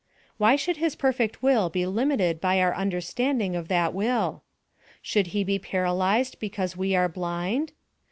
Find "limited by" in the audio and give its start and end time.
1.85-2.59